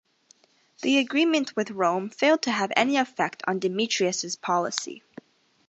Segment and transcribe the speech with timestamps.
[0.81, 5.03] The agreement with Rome failed to have any effect on Demetrius' policy.